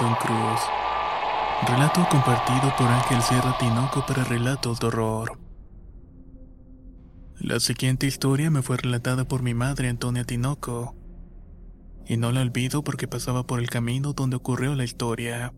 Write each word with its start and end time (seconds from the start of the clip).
Don 0.00 0.14
Cruz. 0.16 0.60
Relato 1.66 2.06
compartido 2.10 2.74
por 2.76 2.86
Ángel 2.86 3.22
Sierra 3.22 3.56
Tinoco 3.58 4.04
para 4.06 4.24
relatos 4.24 4.78
de 4.78 4.88
horror. 4.88 5.38
La 7.38 7.60
siguiente 7.60 8.06
historia 8.06 8.50
me 8.50 8.60
fue 8.60 8.76
relatada 8.76 9.26
por 9.26 9.42
mi 9.42 9.54
madre 9.54 9.88
Antonia 9.88 10.24
Tinoco. 10.24 10.94
Y 12.06 12.18
no 12.18 12.30
la 12.30 12.42
olvido 12.42 12.84
porque 12.84 13.08
pasaba 13.08 13.46
por 13.46 13.58
el 13.58 13.70
camino 13.70 14.12
donde 14.12 14.36
ocurrió 14.36 14.74
la 14.74 14.84
historia. 14.84 15.54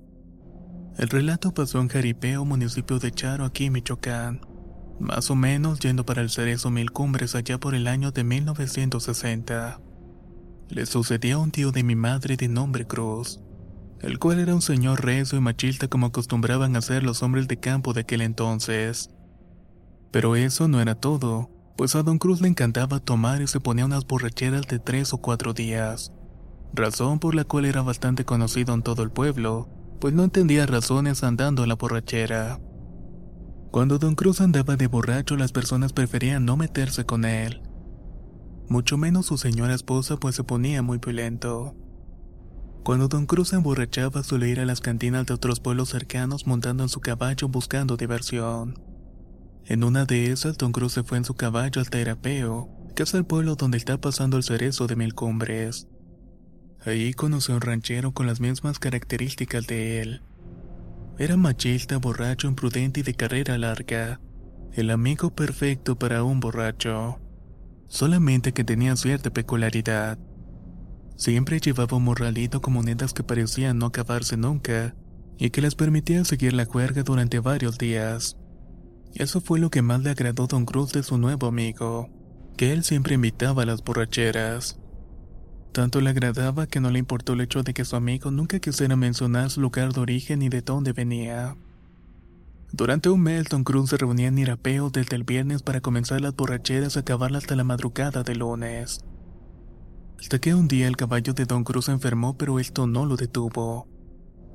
El 0.99 1.09
relato 1.09 1.53
pasó 1.53 1.81
en 1.81 1.89
Jaripeo, 1.89 2.45
municipio 2.45 3.01
de 3.01 3.11
Charo, 3.11 3.45
aquí 3.45 3.67
en 3.67 3.73
Michoacán. 3.73 4.41
Más 5.01 5.31
o 5.31 5.35
menos 5.35 5.81
yendo 5.81 6.05
para 6.07 6.23
el 6.23 6.31
Cerezo 6.31 6.71
Mil 6.71 6.93
Cumbres 6.93 7.35
allá 7.35 7.59
por 7.59 7.75
el 7.75 7.89
año 7.89 8.13
de 8.13 8.23
1960. 8.23 9.81
Le 10.69 10.87
sucedió 10.87 11.39
a 11.39 11.41
un 11.41 11.51
tío 11.51 11.73
de 11.73 11.83
mi 11.83 11.97
madre 11.97 12.37
de 12.37 12.47
nombre 12.47 12.87
Cruz 12.87 13.41
el 14.01 14.19
cual 14.19 14.39
era 14.39 14.55
un 14.55 14.63
señor 14.63 15.05
rezo 15.05 15.37
y 15.37 15.41
machista 15.41 15.89
como 15.89 16.07
acostumbraban 16.07 16.77
a 16.77 16.81
los 17.01 17.23
hombres 17.23 17.49
de 17.49 17.59
campo 17.59 17.93
de 17.93 18.03
aquel 18.03 18.21
entonces. 18.21 19.11
Pero 20.11 20.37
eso 20.37 20.69
no 20.69 20.81
era 20.81 20.95
todo, 20.95 21.51
pues 21.77 21.95
a 21.97 22.03
Don 22.03 22.19
Cruz 22.19 22.41
le 22.41 22.49
encantaba 22.49 23.01
tomar 23.01 23.43
y 23.43 23.47
se 23.47 23.61
ponía 23.61 23.85
unas 23.85 24.07
borracheras 24.07 24.67
de 24.67 24.79
tres 24.79 25.13
o 25.13 25.19
cuatro 25.19 25.53
días, 25.53 26.13
razón 26.73 27.19
por 27.19 27.35
la 27.35 27.45
cual 27.45 27.65
era 27.65 27.83
bastante 27.83 28.25
conocido 28.25 28.75
en 28.75 28.83
todo 28.83 29.03
el 29.03 29.11
pueblo, 29.11 29.69
pues 30.01 30.15
no 30.15 30.25
entendía 30.25 30.67
razones 30.67 31.25
andando 31.25 31.63
en 31.63 31.69
la 31.69 31.75
borrachera. 31.75 32.61
Cuando 33.71 33.99
Don 33.99 34.15
Cruz 34.15 34.41
andaba 34.41 34.77
de 34.77 34.87
borracho 34.87 35.37
las 35.37 35.53
personas 35.53 35.93
preferían 35.93 36.45
no 36.45 36.57
meterse 36.57 37.05
con 37.05 37.25
él, 37.25 37.63
mucho 38.69 38.99
menos 38.99 39.27
su 39.27 39.39
señora 39.39 39.75
esposa 39.75 40.19
pues 40.19 40.35
se 40.35 40.45
ponía 40.45 40.83
muy 40.83 40.99
violento. 40.99 41.75
Cuando 42.83 43.09
Don 43.09 43.27
Cruz 43.27 43.49
se 43.49 43.57
emborrachaba 43.57 44.23
solía 44.23 44.49
ir 44.49 44.61
a 44.61 44.65
las 44.65 44.81
cantinas 44.81 45.27
de 45.27 45.35
otros 45.35 45.61
pueblos 45.61 45.91
cercanos 45.91 46.47
montando 46.47 46.83
en 46.83 46.89
su 46.89 47.01
caballo 47.01 47.49
buscando 47.49 47.97
diversión. 47.97 48.79
En 49.67 49.85
una 49.85 50.07
de 50.07 50.33
esas, 50.33 50.57
Don 50.57 50.73
Cruz 50.73 50.95
se 50.95 51.03
fue 51.03 51.19
en 51.19 51.25
su 51.25 51.35
caballo 51.35 51.81
al 51.81 51.91
Terapeo, 51.91 52.71
que 52.97 53.03
es 53.03 53.13
el 53.13 53.27
pueblo 53.27 53.55
donde 53.55 53.77
está 53.77 54.01
pasando 54.01 54.39
el 54.39 54.43
cerezo 54.43 54.87
de 54.87 54.97
mil 54.97 55.15
cumbres. 55.15 55.89
Allí 56.85 57.13
conoció 57.13 57.53
a 57.55 57.57
un 57.57 57.61
ranchero 57.61 58.13
con 58.13 58.27
las 58.27 58.41
mismas 58.41 58.79
características 58.79 59.67
de 59.67 60.01
él. 60.01 60.23
Era 61.19 61.37
machista, 61.37 61.99
borracho, 61.99 62.49
imprudente 62.49 63.01
y 63.01 63.03
de 63.03 63.15
carrera 63.15 63.59
larga. 63.59 64.21
El 64.73 64.91
amigo 64.91 65.35
perfecto 65.35 65.99
para 65.99 66.23
un 66.23 66.41
borracho. 66.41 67.19
Solamente 67.89 68.53
que 68.53 68.65
tenía 68.65 68.95
cierta 68.97 69.31
peculiaridad. 69.31 70.19
Siempre 71.19 71.59
llevaba 71.59 71.97
un 71.97 72.05
morralito 72.05 72.61
con 72.61 72.75
monedas 72.75 73.13
que 73.13 73.25
parecían 73.25 73.77
no 73.77 73.87
acabarse 73.87 74.37
nunca 74.37 74.95
y 75.37 75.51
que 75.51 75.61
les 75.61 75.75
permitía 75.75 76.25
seguir 76.25 76.53
la 76.53 76.65
juerga 76.65 77.03
durante 77.03 77.41
varios 77.41 77.77
días. 77.77 78.37
Eso 79.17 79.41
fue 79.41 79.59
lo 79.59 79.69
que 79.69 79.83
más 79.83 80.01
le 80.01 80.11
agradó 80.11 80.45
a 80.45 80.47
Don 80.47 80.65
Cruz 80.65 80.93
de 80.93 81.03
su 81.03 81.19
nuevo 81.19 81.49
amigo, 81.49 82.09
que 82.57 82.73
él 82.73 82.85
siempre 82.85 83.17
invitaba 83.17 83.65
a 83.65 83.67
las 83.67 83.83
borracheras. 83.83 84.79
Tanto 85.73 86.01
le 86.01 86.11
agradaba 86.11 86.69
que 86.69 86.79
no 86.79 86.89
le 86.93 87.01
importó 87.01 87.33
el 87.33 87.41
hecho 87.41 87.65
de 87.65 87.75
que 87.75 87.85
su 87.85 87.97
amigo 87.97 88.31
nunca 88.31 88.61
quisiera 88.61 88.95
mencionar 88.95 89.51
su 89.51 89.61
lugar 89.61 89.93
de 89.93 90.01
origen 90.01 90.39
ni 90.39 90.49
de 90.49 90.63
dónde 90.63 90.93
venía. 90.93 91.57
Durante 92.71 93.09
un 93.09 93.23
mes, 93.23 93.49
Don 93.49 93.65
Cruz 93.65 93.91
se 93.91 93.97
reunía 93.97 94.29
en 94.29 94.39
Irapeo 94.39 94.89
desde 94.91 95.17
el 95.17 95.25
viernes 95.25 95.65
para 95.65 95.81
comenzar 95.81 96.21
las 96.21 96.37
borracheras 96.37 96.95
y 96.95 97.01
acabarlas 97.01 97.43
hasta 97.43 97.57
la 97.57 97.65
madrugada 97.65 98.23
del 98.23 98.39
lunes. 98.39 99.01
Hasta 100.19 100.41
que 100.41 100.55
un 100.55 100.67
día 100.67 100.89
el 100.89 100.97
caballo 100.97 101.33
de 101.33 101.45
Don 101.45 101.63
Cruz 101.63 101.89
enfermó, 101.89 102.37
pero 102.37 102.59
esto 102.59 102.87
no 102.87 103.07
lo 103.07 103.17
detuvo. 103.17 103.87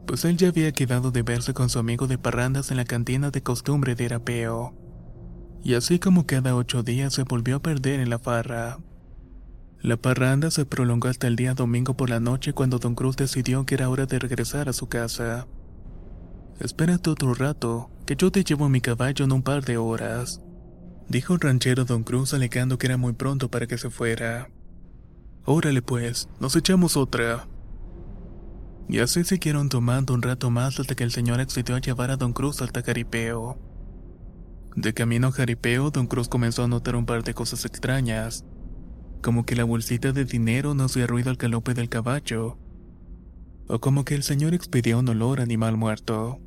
Pues 0.05 0.25
él 0.25 0.35
ya 0.35 0.49
había 0.49 0.71
quedado 0.73 1.11
de 1.11 1.23
verse 1.23 1.53
con 1.53 1.69
su 1.69 1.79
amigo 1.79 2.07
de 2.07 2.17
parrandas 2.17 2.69
en 2.69 2.77
la 2.77 2.85
cantina 2.85 3.31
de 3.31 3.41
costumbre 3.41 3.95
de 3.95 4.03
Irapeo. 4.03 4.75
Y 5.63 5.75
así 5.75 5.99
como 5.99 6.25
cada 6.25 6.55
ocho 6.55 6.83
días 6.83 7.13
se 7.13 7.23
volvió 7.23 7.57
a 7.57 7.61
perder 7.61 8.01
en 8.01 8.09
la 8.09 8.19
farra. 8.19 8.79
La 9.79 9.95
parranda 9.95 10.51
se 10.51 10.65
prolongó 10.65 11.07
hasta 11.07 11.27
el 11.27 11.37
día 11.37 11.53
domingo 11.53 11.95
por 11.95 12.09
la 12.09 12.19
noche 12.19 12.53
cuando 12.53 12.79
Don 12.79 12.95
Cruz 12.95 13.15
decidió 13.15 13.65
que 13.65 13.75
era 13.75 13.89
hora 13.89 14.05
de 14.05 14.19
regresar 14.19 14.67
a 14.67 14.73
su 14.73 14.87
casa. 14.87 15.47
Espérate 16.59 17.09
otro 17.09 17.33
rato, 17.33 17.89
que 18.05 18.15
yo 18.15 18.31
te 18.31 18.43
llevo 18.43 18.67
mi 18.67 18.81
caballo 18.81 19.23
en 19.25 19.31
un 19.31 19.43
par 19.43 19.63
de 19.63 19.77
horas, 19.77 20.41
dijo 21.07 21.33
el 21.33 21.39
ranchero 21.39 21.85
Don 21.85 22.03
Cruz 22.03 22.33
alegando 22.33 22.77
que 22.77 22.87
era 22.87 22.97
muy 22.97 23.13
pronto 23.13 23.49
para 23.49 23.67
que 23.67 23.77
se 23.77 23.89
fuera. 23.89 24.49
Órale 25.45 25.81
pues, 25.81 26.29
nos 26.39 26.55
echamos 26.55 26.95
otra. 26.95 27.47
Y 28.87 28.99
así 28.99 29.23
siguieron 29.25 29.67
tomando 29.67 30.13
un 30.13 30.21
rato 30.21 30.49
más 30.49 30.79
hasta 30.79 30.95
que 30.95 31.03
el 31.03 31.11
señor 31.11 31.41
accedió 31.41 31.75
a 31.75 31.81
llevar 31.81 32.11
a 32.11 32.17
Don 32.17 32.31
Cruz 32.31 32.61
al 32.61 32.71
Jaripeo. 32.71 33.57
De 34.75 34.93
camino 34.93 35.27
a 35.27 35.31
Jaripeo, 35.31 35.91
Don 35.91 36.07
Cruz 36.07 36.29
comenzó 36.29 36.63
a 36.63 36.67
notar 36.67 36.95
un 36.95 37.05
par 37.05 37.23
de 37.23 37.33
cosas 37.33 37.65
extrañas, 37.65 38.45
como 39.21 39.45
que 39.45 39.55
la 39.55 39.65
bolsita 39.65 40.13
de 40.13 40.25
dinero 40.25 40.73
no 40.75 40.85
hacía 40.85 41.07
ruido 41.07 41.29
al 41.29 41.35
galope 41.35 41.73
del 41.73 41.89
caballo, 41.89 42.57
o 43.67 43.79
como 43.79 44.05
que 44.05 44.15
el 44.15 44.23
señor 44.23 44.53
expedía 44.53 44.97
un 44.97 45.09
olor 45.09 45.41
a 45.41 45.43
animal 45.43 45.75
muerto. 45.75 46.39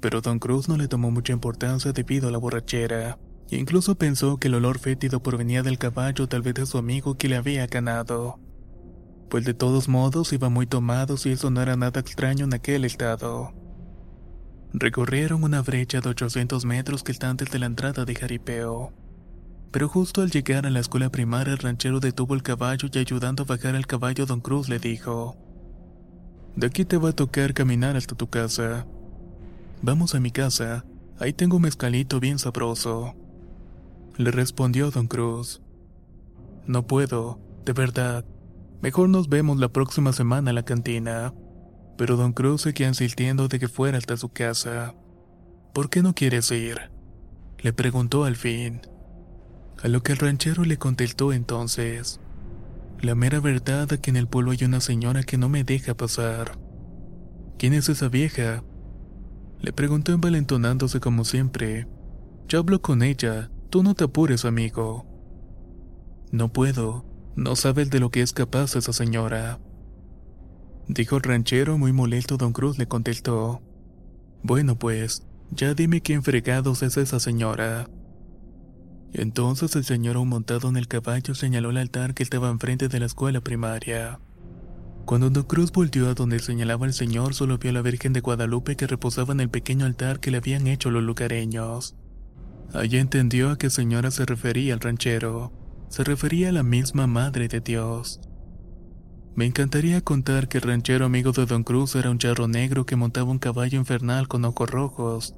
Pero 0.00 0.22
Don 0.22 0.38
Cruz 0.38 0.68
no 0.68 0.76
le 0.78 0.88
tomó 0.88 1.10
mucha 1.10 1.32
importancia 1.32 1.92
debido 1.92 2.28
a 2.28 2.30
la 2.30 2.38
borrachera. 2.38 3.18
Incluso 3.50 3.94
pensó 3.96 4.38
que 4.38 4.48
el 4.48 4.54
olor 4.54 4.78
fétido 4.78 5.22
provenía 5.22 5.62
del 5.62 5.78
caballo 5.78 6.28
tal 6.28 6.42
vez 6.42 6.54
de 6.54 6.66
su 6.66 6.78
amigo 6.78 7.16
que 7.16 7.28
le 7.28 7.36
había 7.36 7.66
ganado. 7.66 8.38
Pues 9.28 9.44
de 9.44 9.54
todos 9.54 9.88
modos 9.88 10.32
iba 10.32 10.48
muy 10.48 10.66
tomado 10.66 11.16
y 11.24 11.30
eso 11.30 11.50
no 11.50 11.60
era 11.60 11.76
nada 11.76 12.00
extraño 12.00 12.44
en 12.44 12.54
aquel 12.54 12.84
estado. 12.84 13.52
Recorrieron 14.72 15.44
una 15.44 15.62
brecha 15.62 16.00
de 16.00 16.08
800 16.08 16.64
metros 16.64 17.02
que 17.02 17.12
está 17.12 17.30
antes 17.30 17.50
de 17.50 17.58
la 17.58 17.66
entrada 17.66 18.04
de 18.04 18.14
Jaripeo. 18.14 18.92
Pero 19.70 19.88
justo 19.88 20.22
al 20.22 20.30
llegar 20.30 20.66
a 20.66 20.70
la 20.70 20.80
escuela 20.80 21.10
primaria 21.10 21.52
el 21.52 21.58
ranchero 21.58 22.00
detuvo 22.00 22.34
el 22.34 22.42
caballo 22.42 22.88
y 22.92 22.98
ayudando 22.98 23.42
a 23.42 23.46
bajar 23.46 23.74
al 23.76 23.86
caballo 23.86 24.26
Don 24.26 24.40
Cruz 24.40 24.68
le 24.68 24.78
dijo, 24.78 25.36
De 26.56 26.68
aquí 26.68 26.84
te 26.84 26.96
va 26.96 27.10
a 27.10 27.12
tocar 27.12 27.54
caminar 27.54 27.96
hasta 27.96 28.16
tu 28.16 28.28
casa. 28.28 28.86
Vamos 29.82 30.14
a 30.14 30.20
mi 30.20 30.30
casa, 30.30 30.84
ahí 31.18 31.32
tengo 31.32 31.56
un 31.56 31.62
mezcalito 31.62 32.20
bien 32.20 32.38
sabroso. 32.38 33.14
Le 34.16 34.30
respondió 34.30 34.92
Don 34.92 35.08
Cruz. 35.08 35.60
No 36.66 36.86
puedo, 36.86 37.40
de 37.64 37.72
verdad. 37.72 38.24
Mejor 38.80 39.08
nos 39.08 39.28
vemos 39.28 39.58
la 39.58 39.70
próxima 39.70 40.12
semana 40.12 40.50
en 40.50 40.54
la 40.54 40.64
cantina. 40.64 41.34
Pero 41.98 42.16
Don 42.16 42.32
Cruz 42.32 42.62
seguía 42.62 42.86
insistiendo 42.86 43.48
de 43.48 43.58
que 43.58 43.66
fuera 43.66 43.98
hasta 43.98 44.16
su 44.16 44.28
casa. 44.28 44.94
¿Por 45.72 45.90
qué 45.90 46.02
no 46.02 46.14
quieres 46.14 46.50
ir? 46.52 46.92
Le 47.58 47.72
preguntó 47.72 48.24
al 48.24 48.36
fin. 48.36 48.82
A 49.82 49.88
lo 49.88 50.02
que 50.04 50.12
el 50.12 50.18
ranchero 50.18 50.64
le 50.64 50.76
contestó 50.76 51.32
entonces. 51.32 52.20
La 53.00 53.16
mera 53.16 53.40
verdad 53.40 53.92
es 53.92 53.98
que 53.98 54.10
en 54.10 54.16
el 54.16 54.28
pueblo 54.28 54.52
hay 54.52 54.64
una 54.64 54.80
señora 54.80 55.24
que 55.24 55.38
no 55.38 55.48
me 55.48 55.64
deja 55.64 55.94
pasar. 55.94 56.56
¿Quién 57.58 57.74
es 57.74 57.88
esa 57.88 58.08
vieja? 58.08 58.62
Le 59.60 59.72
preguntó 59.72 60.12
envalentonándose 60.12 61.00
como 61.00 61.24
siempre. 61.24 61.88
Yo 62.48 62.60
hablo 62.60 62.80
con 62.80 63.02
ella, 63.02 63.50
Tú 63.74 63.82
no 63.82 63.96
te 63.96 64.04
apures, 64.04 64.44
amigo. 64.44 65.04
No 66.30 66.52
puedo. 66.52 67.04
No 67.34 67.56
sabes 67.56 67.90
de 67.90 67.98
lo 67.98 68.12
que 68.12 68.22
es 68.22 68.32
capaz 68.32 68.76
esa 68.76 68.92
señora. 68.92 69.58
Dijo 70.86 71.16
el 71.16 71.22
ranchero 71.24 71.76
muy 71.76 71.92
molesto, 71.92 72.36
don 72.36 72.52
Cruz 72.52 72.78
le 72.78 72.86
contestó. 72.86 73.62
Bueno 74.44 74.78
pues, 74.78 75.26
ya 75.50 75.74
dime 75.74 76.02
quién 76.02 76.22
fregados 76.22 76.84
es 76.84 76.96
esa 76.96 77.18
señora. 77.18 77.90
Entonces 79.12 79.74
el 79.74 79.82
señor 79.82 80.24
montado 80.24 80.68
en 80.68 80.76
el 80.76 80.86
caballo 80.86 81.34
señaló 81.34 81.70
el 81.70 81.78
altar 81.78 82.14
que 82.14 82.22
estaba 82.22 82.50
enfrente 82.50 82.86
de 82.86 83.00
la 83.00 83.06
escuela 83.06 83.40
primaria. 83.40 84.20
Cuando 85.04 85.30
Don 85.30 85.42
Cruz 85.42 85.72
volvió 85.72 86.08
a 86.08 86.14
donde 86.14 86.38
señalaba 86.38 86.86
el 86.86 86.92
señor, 86.92 87.34
solo 87.34 87.58
vio 87.58 87.72
a 87.72 87.74
la 87.74 87.82
Virgen 87.82 88.12
de 88.12 88.20
Guadalupe 88.20 88.76
que 88.76 88.86
reposaba 88.86 89.34
en 89.34 89.40
el 89.40 89.50
pequeño 89.50 89.84
altar 89.84 90.20
que 90.20 90.30
le 90.30 90.36
habían 90.36 90.68
hecho 90.68 90.92
los 90.92 91.02
lugareños. 91.02 91.96
Allí 92.72 92.98
entendió 92.98 93.50
a 93.50 93.58
qué 93.58 93.70
señora 93.70 94.10
se 94.10 94.24
refería 94.24 94.74
el 94.74 94.80
ranchero. 94.80 95.52
Se 95.88 96.02
refería 96.02 96.48
a 96.48 96.52
la 96.52 96.62
misma 96.62 97.06
Madre 97.06 97.48
de 97.48 97.60
Dios. 97.60 98.20
Me 99.36 99.46
encantaría 99.46 100.00
contar 100.00 100.48
que 100.48 100.58
el 100.58 100.64
ranchero 100.64 101.04
amigo 101.04 101.32
de 101.32 101.46
Don 101.46 101.64
Cruz 101.64 101.96
era 101.96 102.10
un 102.10 102.18
charro 102.18 102.46
negro 102.46 102.86
que 102.86 102.94
montaba 102.94 103.30
un 103.30 103.40
caballo 103.40 103.78
infernal 103.78 104.28
con 104.28 104.44
ojos 104.44 104.70
rojos, 104.70 105.34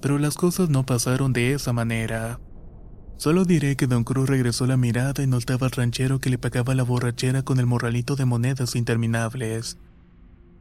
pero 0.00 0.18
las 0.18 0.36
cosas 0.36 0.70
no 0.70 0.86
pasaron 0.86 1.32
de 1.32 1.52
esa 1.52 1.72
manera. 1.72 2.38
Solo 3.16 3.44
diré 3.44 3.76
que 3.76 3.86
Don 3.86 4.04
Cruz 4.04 4.28
regresó 4.28 4.66
la 4.66 4.76
mirada 4.76 5.22
y 5.22 5.26
notaba 5.26 5.66
al 5.66 5.72
ranchero 5.72 6.20
que 6.20 6.30
le 6.30 6.38
pagaba 6.38 6.74
la 6.74 6.84
borrachera 6.84 7.42
con 7.42 7.58
el 7.58 7.66
morralito 7.66 8.16
de 8.16 8.24
monedas 8.24 8.76
interminables. 8.76 9.78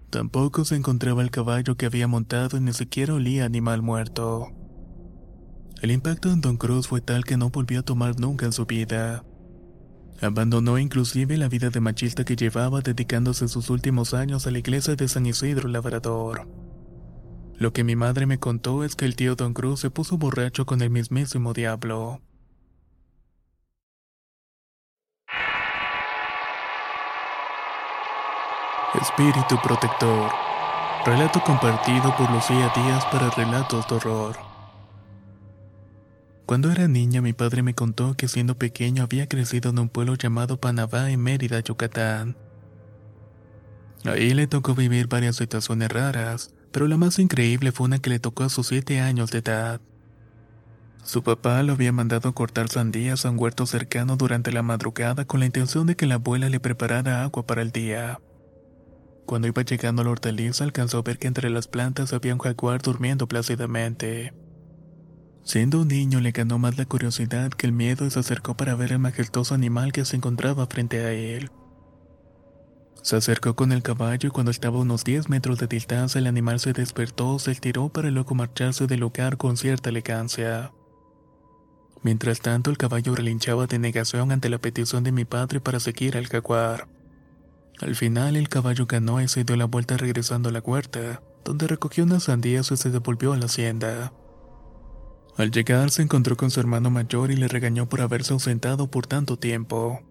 Tampoco 0.09 0.65
se 0.65 0.75
encontraba 0.75 1.21
el 1.21 1.31
caballo 1.31 1.77
que 1.77 1.85
había 1.85 2.07
montado 2.07 2.57
y 2.57 2.61
ni 2.61 2.73
siquiera 2.73 3.13
olía 3.13 3.45
animal 3.45 3.81
muerto. 3.81 4.47
El 5.81 5.91
impacto 5.91 6.29
en 6.29 6.41
Don 6.41 6.57
Cruz 6.57 6.89
fue 6.89 6.99
tal 6.99 7.23
que 7.23 7.37
no 7.37 7.51
volvió 7.51 7.79
a 7.79 7.83
tomar 7.83 8.19
nunca 8.19 8.45
en 8.45 8.51
su 8.51 8.65
vida. 8.65 9.23
Abandonó 10.21 10.77
inclusive 10.77 11.37
la 11.37 11.47
vida 11.47 11.69
de 11.69 11.79
machista 11.79 12.25
que 12.25 12.35
llevaba 12.35 12.81
dedicándose 12.81 13.47
sus 13.47 13.69
últimos 13.69 14.13
años 14.13 14.45
a 14.45 14.51
la 14.51 14.59
iglesia 14.59 14.97
de 14.97 15.07
San 15.07 15.25
Isidro 15.25 15.69
Labrador. 15.69 16.49
Lo 17.57 17.71
que 17.71 17.85
mi 17.85 17.95
madre 17.95 18.25
me 18.25 18.39
contó 18.39 18.83
es 18.83 18.97
que 18.97 19.05
el 19.05 19.15
tío 19.15 19.35
Don 19.35 19.53
Cruz 19.53 19.79
se 19.79 19.89
puso 19.89 20.17
borracho 20.17 20.65
con 20.65 20.81
el 20.81 20.89
mismísimo 20.89 21.53
diablo. 21.53 22.21
Espíritu 29.01 29.57
Protector. 29.63 30.29
Relato 31.05 31.41
compartido 31.41 32.13
por 32.17 32.29
Lucía 32.31 32.69
Díaz 32.75 33.05
para 33.05 33.29
Relatos 33.29 33.87
de 33.87 33.95
Horror. 33.95 34.48
Cuando 36.49 36.71
era 36.71 36.87
niña 36.87 37.21
mi 37.21 37.31
padre 37.31 37.61
me 37.61 37.75
contó 37.75 38.15
que 38.15 38.27
siendo 38.27 38.57
pequeño 38.57 39.03
había 39.03 39.27
crecido 39.27 39.69
en 39.69 39.77
un 39.77 39.87
pueblo 39.87 40.15
llamado 40.15 40.59
Panabá 40.59 41.11
en 41.11 41.21
Mérida, 41.21 41.59
Yucatán. 41.59 42.35
Ahí 44.03 44.33
le 44.33 44.47
tocó 44.47 44.73
vivir 44.73 45.05
varias 45.05 45.35
situaciones 45.35 45.89
raras, 45.89 46.51
pero 46.71 46.87
la 46.87 46.97
más 46.97 47.19
increíble 47.19 47.71
fue 47.71 47.85
una 47.85 47.99
que 47.99 48.09
le 48.09 48.17
tocó 48.17 48.45
a 48.45 48.49
sus 48.49 48.65
siete 48.65 48.99
años 48.99 49.29
de 49.29 49.37
edad. 49.37 49.79
Su 51.03 51.21
papá 51.21 51.61
lo 51.61 51.73
había 51.73 51.91
mandado 51.91 52.33
cortar 52.33 52.67
sandías 52.67 53.27
a 53.27 53.29
un 53.29 53.37
huerto 53.37 53.67
cercano 53.67 54.17
durante 54.17 54.51
la 54.51 54.63
madrugada 54.63 55.25
con 55.25 55.41
la 55.41 55.45
intención 55.45 55.85
de 55.85 55.95
que 55.95 56.07
la 56.07 56.15
abuela 56.15 56.49
le 56.49 56.59
preparara 56.59 57.21
agua 57.21 57.45
para 57.45 57.61
el 57.61 57.71
día. 57.71 58.21
Cuando 59.27 59.47
iba 59.47 59.61
llegando 59.61 60.01
a 60.01 60.05
la 60.05 60.09
hortaliza 60.09 60.63
alcanzó 60.63 60.97
a 60.97 61.03
ver 61.03 61.19
que 61.19 61.27
entre 61.27 61.51
las 61.51 61.67
plantas 61.67 62.11
había 62.11 62.33
un 62.33 62.39
jaguar 62.39 62.81
durmiendo 62.81 63.27
plácidamente. 63.27 64.33
Siendo 65.49 65.81
un 65.81 65.87
niño 65.87 66.19
le 66.19 66.29
ganó 66.29 66.59
más 66.59 66.77
la 66.77 66.85
curiosidad 66.85 67.49
que 67.49 67.65
el 67.65 67.73
miedo 67.73 68.05
y 68.05 68.11
se 68.11 68.19
acercó 68.19 68.55
para 68.55 68.75
ver 68.75 68.91
el 68.91 68.99
majestuoso 68.99 69.55
animal 69.55 69.91
que 69.91 70.05
se 70.05 70.15
encontraba 70.15 70.67
frente 70.67 70.99
a 70.99 71.11
él. 71.11 71.49
Se 73.01 73.15
acercó 73.15 73.55
con 73.55 73.71
el 73.71 73.81
caballo 73.81 74.27
y 74.27 74.31
cuando 74.31 74.51
estaba 74.51 74.77
a 74.77 74.81
unos 74.81 75.03
10 75.03 75.27
metros 75.27 75.57
de 75.57 75.65
distancia 75.65 76.19
el 76.19 76.27
animal 76.27 76.59
se 76.59 76.73
despertó, 76.73 77.39
se 77.39 77.49
estiró 77.49 77.89
para 77.89 78.11
luego 78.11 78.35
marcharse 78.35 78.85
del 78.85 78.99
lugar 78.99 79.37
con 79.37 79.57
cierta 79.57 79.89
elegancia. 79.89 80.71
Mientras 82.03 82.41
tanto 82.41 82.69
el 82.69 82.77
caballo 82.77 83.15
relinchaba 83.15 83.65
de 83.65 83.79
negación 83.79 84.31
ante 84.31 84.49
la 84.49 84.59
petición 84.59 85.03
de 85.03 85.11
mi 85.11 85.25
padre 85.25 85.59
para 85.59 85.79
seguir 85.79 86.15
al 86.15 86.27
jaguar. 86.27 86.87
Al 87.81 87.95
final 87.95 88.35
el 88.35 88.49
caballo 88.49 88.85
ganó 88.85 89.19
y 89.19 89.27
se 89.27 89.45
dio 89.45 89.55
la 89.55 89.65
vuelta 89.65 89.97
regresando 89.97 90.49
a 90.49 90.51
la 90.51 90.59
huerta, 90.59 91.23
donde 91.43 91.65
recogió 91.65 92.03
unas 92.03 92.25
sandías 92.25 92.69
y 92.69 92.77
se 92.77 92.91
devolvió 92.91 93.33
a 93.33 93.37
la 93.37 93.47
hacienda. 93.47 94.13
Al 95.39 95.51
llegar 95.51 95.89
se 95.89 96.01
encontró 96.01 96.35
con 96.35 96.51
su 96.51 96.59
hermano 96.59 96.89
mayor 96.89 97.31
y 97.31 97.37
le 97.37 97.47
regañó 97.47 97.87
por 97.87 98.01
haberse 98.01 98.33
ausentado 98.33 98.91
por 98.91 99.07
tanto 99.07 99.39
tiempo. 99.39 100.01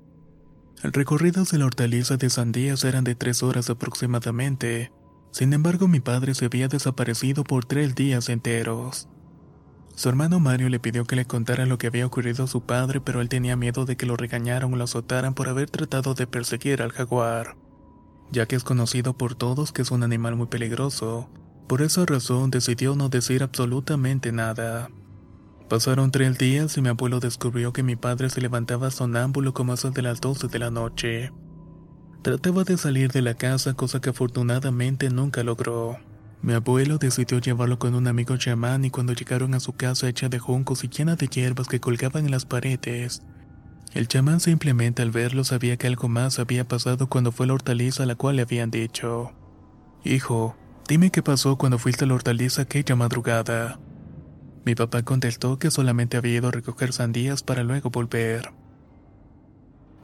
El 0.83 0.95
recorrido 0.95 1.45
de 1.45 1.59
la 1.59 1.67
hortaliza 1.67 2.17
de 2.17 2.31
sandías 2.31 2.83
eran 2.83 3.05
de 3.05 3.15
tres 3.15 3.43
horas 3.43 3.69
aproximadamente, 3.69 4.91
sin 5.31 5.53
embargo 5.53 5.87
mi 5.87 6.01
padre 6.01 6.35
se 6.35 6.47
había 6.47 6.69
desaparecido 6.69 7.45
por 7.45 7.67
tres 7.67 7.95
días 7.95 8.31
enteros. 8.31 9.07
Su 9.95 10.09
hermano 10.09 10.41
Mario 10.41 10.71
le 10.71 10.81
pidió 10.81 11.05
que 11.05 11.17
le 11.17 11.27
contara 11.27 11.67
lo 11.67 11.77
que 11.77 11.89
había 11.89 12.07
ocurrido 12.07 12.45
a 12.45 12.49
su 12.49 12.63
padre, 12.63 13.03
pero 13.03 13.21
él 13.21 13.29
tenía 13.29 13.55
miedo 13.55 13.85
de 13.85 13.99
que 13.99 14.07
lo 14.07 14.17
regañaran 14.17 14.73
o 14.73 14.77
lo 14.77 14.85
azotaran 14.85 15.35
por 15.35 15.51
haber 15.51 15.69
tratado 15.69 16.15
de 16.15 16.27
perseguir 16.27 16.81
al 16.81 16.93
jaguar, 16.93 17.55
ya 18.33 18.47
que 18.47 18.57
es 18.57 18.65
conocido 18.65 19.19
por 19.19 19.35
todos 19.35 19.73
que 19.73 19.83
es 19.83 19.91
un 19.91 20.05
animal 20.05 20.37
muy 20.37 20.47
peligroso. 20.47 21.29
Por 21.67 21.83
esa 21.83 22.07
razón 22.07 22.51
decidió 22.51 22.97
no 22.97 23.11
decir 23.11 23.43
absolutamente 23.43 24.33
nada. 24.33 24.89
Pasaron 25.69 26.11
tres 26.11 26.39
días 26.39 26.79
y 26.79 26.81
mi 26.81 26.89
abuelo 26.89 27.21
descubrió 27.21 27.75
que 27.75 27.83
mi 27.83 27.95
padre 27.95 28.31
se 28.31 28.41
levantaba 28.41 28.91
sonámbulo 28.91 29.53
como 29.53 29.75
eso 29.75 29.91
de 29.91 30.01
las 30.01 30.21
12 30.21 30.49
de 30.49 30.59
la 30.59 30.71
noche. 30.71 31.31
Trataba 32.23 32.65
de 32.65 32.79
salir 32.79 33.13
de 33.13 33.21
la 33.21 33.35
casa, 33.35 33.75
cosa 33.75 34.01
que 34.01 34.11
afortunadamente 34.11 35.11
nunca 35.11 35.43
logró. 35.45 35.99
Mi 36.41 36.55
abuelo 36.55 36.97
decidió 36.97 37.39
llevarlo 37.39 37.79
con 37.79 37.95
un 37.95 38.07
amigo 38.07 38.37
chamán 38.39 38.87
y 38.87 38.91
cuando 38.91 39.13
llegaron 39.13 39.53
a 39.53 39.61
su 39.61 39.75
casa 39.75 40.09
hecha 40.09 40.31
de 40.31 40.39
juncos 40.39 40.85
y 40.85 40.89
llena 40.89 41.17
de 41.17 41.27
hierbas 41.27 41.69
que 41.69 41.81
colgaban 41.81 42.25
en 42.25 42.31
las 42.31 42.47
paredes, 42.47 43.23
el 43.93 44.09
chamán 44.09 44.41
simplemente 44.41 45.03
al 45.03 45.11
verlo 45.11 45.45
sabía 45.45 45.77
que 45.77 45.87
algo 45.87 46.09
más 46.09 46.39
había 46.39 46.67
pasado 46.67 47.09
cuando 47.09 47.33
fue 47.33 47.45
a 47.45 47.49
la 47.49 47.55
hortaliza 47.55 48.05
a 48.05 48.07
la 48.07 48.15
cual 48.15 48.37
le 48.37 48.43
habían 48.43 48.71
dicho, 48.71 49.33
Hijo, 50.05 50.57
dime 50.89 51.11
qué 51.11 51.23
pasó 51.23 51.57
cuando 51.57 51.79
fuiste 51.79 52.05
a 52.05 52.09
la 52.09 52.15
hortaliza 52.15 52.63
aquella 52.63 52.97
madrugada. 52.97 53.81
Mi 54.65 54.75
papá 54.75 55.03
contestó 55.03 55.59
que 55.59 55.71
solamente 55.71 56.17
había 56.17 56.37
ido 56.37 56.49
a 56.49 56.53
recoger 56.53 56.93
sandías 56.93 57.43
para 57.43 57.63
luego 57.63 57.91
volver. 57.91 58.53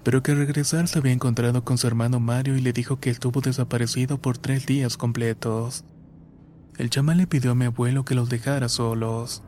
Pero 0.03 0.23
que 0.23 0.33
al 0.33 0.39
regresar 0.39 0.89
se 0.89 0.99
había 0.99 1.13
encontrado 1.13 1.65
con 1.65 1.79
su 1.79 1.87
hermano 1.87 2.21
Mario 2.21 2.57
y 2.57 2.61
le 2.61 2.73
dijo 2.73 3.01
que 3.01 3.11
estuvo 3.11 3.41
desaparecido 3.41 4.19
por 4.19 4.39
tres 4.39 4.67
días 4.67 4.97
completos. 4.97 5.85
El 6.77 6.91
chamán 6.91 7.19
le 7.19 7.27
pidió 7.27 7.53
a 7.53 7.55
mi 7.55 7.67
abuelo 7.67 8.05
que 8.05 8.15
los 8.15 8.29
dejara 8.29 8.69
solos. 8.69 9.43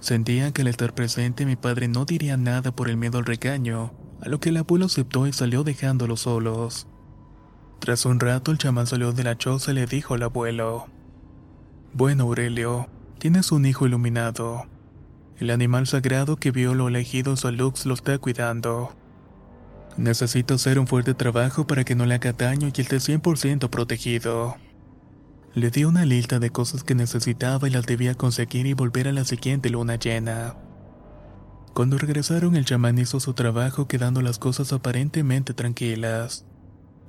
Sentía 0.00 0.52
que 0.52 0.62
al 0.62 0.68
estar 0.68 0.94
presente 0.94 1.44
mi 1.46 1.56
padre 1.56 1.88
no 1.88 2.04
diría 2.04 2.36
nada 2.36 2.70
por 2.70 2.88
el 2.88 2.96
miedo 2.96 3.18
al 3.18 3.24
regaño, 3.24 3.92
a 4.20 4.28
lo 4.28 4.38
que 4.38 4.50
el 4.50 4.58
abuelo 4.58 4.86
aceptó 4.86 5.26
y 5.26 5.32
salió 5.32 5.64
dejándolos 5.64 6.20
solos. 6.20 6.86
Tras 7.80 8.04
un 8.04 8.20
rato 8.20 8.50
el 8.52 8.58
chamán 8.58 8.86
salió 8.86 9.12
de 9.12 9.24
la 9.24 9.38
choza 9.38 9.72
y 9.72 9.74
le 9.74 9.86
dijo 9.86 10.14
al 10.14 10.22
abuelo, 10.22 10.86
Bueno 11.94 12.24
Aurelio, 12.24 12.88
tienes 13.18 13.50
un 13.52 13.66
hijo 13.66 13.86
iluminado. 13.86 14.66
El 15.38 15.50
animal 15.50 15.86
sagrado 15.86 16.36
que 16.36 16.50
vio 16.50 16.74
lo 16.74 16.88
elegido 16.88 17.36
su 17.36 17.50
Lux 17.50 17.84
lo 17.84 17.94
está 17.94 18.18
cuidando. 18.18 18.94
Necesito 19.96 20.54
hacer 20.54 20.78
un 20.78 20.86
fuerte 20.86 21.14
trabajo 21.14 21.66
para 21.66 21.84
que 21.84 21.96
no 21.96 22.06
le 22.06 22.14
haga 22.14 22.32
daño 22.32 22.68
y 22.68 22.80
esté 22.80 22.96
100% 22.96 23.68
protegido. 23.68 24.56
Le 25.54 25.70
di 25.70 25.84
una 25.84 26.04
lista 26.04 26.38
de 26.38 26.50
cosas 26.50 26.84
que 26.84 26.94
necesitaba 26.94 27.66
y 27.66 27.72
las 27.72 27.86
debía 27.86 28.14
conseguir 28.14 28.66
y 28.66 28.74
volver 28.74 29.08
a 29.08 29.12
la 29.12 29.24
siguiente 29.24 29.70
luna 29.70 29.96
llena. 29.96 30.54
Cuando 31.74 31.98
regresaron 31.98 32.54
el 32.54 32.64
chamán 32.64 32.98
hizo 32.98 33.18
su 33.18 33.34
trabajo 33.34 33.88
quedando 33.88 34.22
las 34.22 34.38
cosas 34.38 34.72
aparentemente 34.72 35.54
tranquilas. 35.54 36.44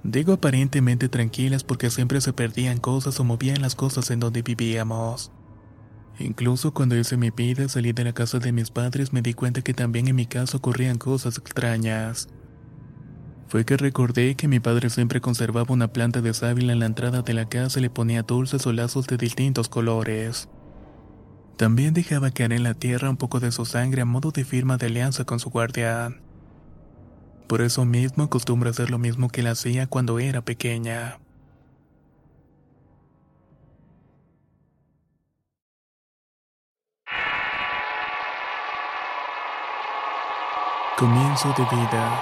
Digo 0.03 0.33
aparentemente 0.33 1.09
tranquilas 1.09 1.63
porque 1.63 1.91
siempre 1.91 2.21
se 2.21 2.33
perdían 2.33 2.79
cosas 2.79 3.19
o 3.19 3.23
movían 3.23 3.61
las 3.61 3.75
cosas 3.75 4.09
en 4.09 4.19
donde 4.19 4.41
vivíamos. 4.41 5.31
Incluso 6.19 6.73
cuando 6.73 6.97
hice 6.97 7.17
mi 7.17 7.31
vida 7.31 7.63
y 7.63 7.69
salí 7.69 7.93
de 7.93 8.03
la 8.03 8.13
casa 8.13 8.39
de 8.39 8.51
mis 8.51 8.71
padres 8.71 9.13
me 9.13 9.21
di 9.21 9.33
cuenta 9.33 9.61
que 9.61 9.73
también 9.73 10.07
en 10.07 10.15
mi 10.15 10.25
casa 10.25 10.57
ocurrían 10.57 10.97
cosas 10.97 11.37
extrañas 11.37 12.27
fue 13.49 13.65
que 13.65 13.77
recordé 13.77 14.35
que 14.35 14.47
mi 14.47 14.59
padre 14.59 14.91
siempre 14.91 15.21
conservaba 15.21 15.73
una 15.73 15.87
planta 15.87 16.21
de 16.21 16.35
sábila 16.35 16.71
en 16.71 16.77
la 16.77 16.85
entrada 16.85 17.23
de 17.23 17.33
la 17.33 17.49
casa 17.49 17.79
y 17.79 17.81
le 17.81 17.89
ponía 17.89 18.21
dulces 18.21 18.67
o 18.67 18.73
lazos 18.73 19.07
de 19.07 19.17
distintos 19.17 19.69
colores. 19.69 20.49
También 21.57 21.95
dejaba 21.95 22.29
caer 22.29 22.53
en 22.53 22.61
la 22.61 22.75
tierra 22.75 23.09
un 23.09 23.17
poco 23.17 23.39
de 23.39 23.51
su 23.51 23.65
sangre 23.65 24.03
a 24.03 24.05
modo 24.05 24.29
de 24.29 24.45
firma 24.45 24.77
de 24.77 24.85
alianza 24.85 25.25
con 25.25 25.39
su 25.39 25.49
guardián. 25.49 26.21
Por 27.47 27.61
eso 27.61 27.85
mismo 27.85 28.25
acostumbro 28.25 28.69
hacer 28.69 28.91
lo 28.91 28.99
mismo 28.99 29.29
que 29.29 29.41
él 29.41 29.47
hacía 29.47 29.87
cuando 29.87 30.19
era 30.19 30.41
pequeña. 30.41 31.17
Comienzo 40.99 41.47
de 41.55 41.63
vida. 41.63 42.21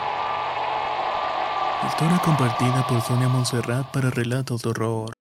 Historia 1.88 2.22
compartida 2.24 2.86
por 2.88 3.02
Sonia 3.02 3.28
para 3.92 4.12
relatos 4.12 4.62
de 4.62 4.70
horror. 4.70 5.14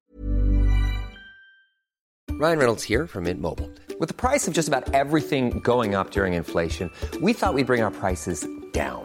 Ryan 2.38 2.58
Reynolds 2.58 2.84
here 2.84 3.06
from 3.06 3.24
Mint 3.24 3.40
Mobile. 3.40 3.70
With 3.98 4.08
the 4.08 4.14
price 4.14 4.46
of 4.46 4.52
just 4.52 4.68
about 4.68 4.92
everything 4.92 5.60
going 5.60 5.94
up 5.94 6.10
during 6.10 6.34
inflation, 6.34 6.90
we 7.22 7.32
thought 7.32 7.54
we'd 7.54 7.66
bring 7.66 7.82
our 7.82 7.90
prices 7.90 8.46
down. 8.74 9.04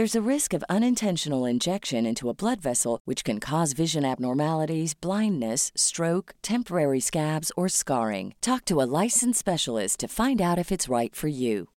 There's 0.00 0.16
a 0.16 0.28
risk 0.34 0.54
of 0.54 0.64
unintentional 0.70 1.44
injection 1.44 2.06
into 2.06 2.30
a 2.30 2.32
blood 2.32 2.62
vessel, 2.62 3.02
which 3.04 3.22
can 3.22 3.38
cause 3.38 3.74
vision 3.74 4.02
abnormalities, 4.02 4.94
blindness, 4.94 5.70
stroke, 5.76 6.34
temporary 6.40 7.00
scabs, 7.00 7.52
or 7.54 7.68
scarring. 7.68 8.32
Talk 8.40 8.64
to 8.64 8.80
a 8.80 8.88
licensed 8.88 9.38
specialist 9.38 10.00
to 10.00 10.08
find 10.08 10.40
out 10.40 10.56
if 10.56 10.72
it's 10.72 10.88
right 10.88 11.14
for 11.14 11.28
you. 11.28 11.68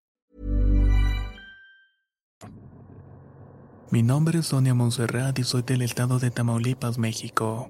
Mi 3.92 4.02
nombre 4.02 4.40
es 4.40 4.48
Sonia 4.48 4.74
Monserrat 4.74 5.38
y 5.38 5.44
soy 5.44 5.64
del 5.64 5.82
estado 5.82 6.18
de 6.18 6.32
Tamaulipas, 6.32 6.98
México. 6.98 7.70